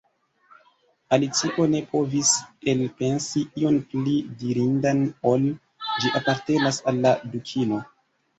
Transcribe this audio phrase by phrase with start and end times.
[1.17, 2.31] Alicio ne povis
[2.73, 5.47] elpensi ion pli dirindan ol:
[5.93, 7.81] "Ĝi apartenas al la Dukino.»